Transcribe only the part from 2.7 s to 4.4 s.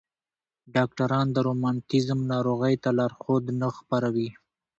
ته لارښود نه خپروي.